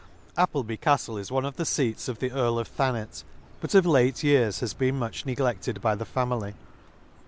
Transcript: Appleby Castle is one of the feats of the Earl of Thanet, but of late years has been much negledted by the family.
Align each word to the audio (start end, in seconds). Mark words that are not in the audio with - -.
Appleby 0.35 0.77
Castle 0.77 1.19
is 1.19 1.31
one 1.31 1.45
of 1.45 1.57
the 1.57 1.63
feats 1.63 2.07
of 2.07 2.17
the 2.17 2.31
Earl 2.31 2.57
of 2.57 2.67
Thanet, 2.67 3.23
but 3.59 3.75
of 3.75 3.85
late 3.85 4.23
years 4.23 4.59
has 4.61 4.73
been 4.73 4.97
much 4.97 5.27
negledted 5.27 5.79
by 5.79 5.93
the 5.93 6.05
family. 6.05 6.55